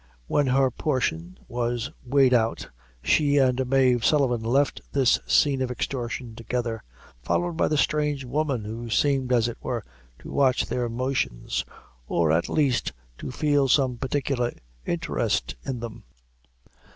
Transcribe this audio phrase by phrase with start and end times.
[0.25, 2.67] When her portion was weighed out,
[3.03, 6.81] she and Mave Sullivan left this scene of extortion together,
[7.21, 9.85] followed by the strange woman, who seemed, as it were,
[10.17, 11.63] to watch their motions,
[12.07, 14.51] or at least to feel some particular
[14.87, 16.03] interest in them.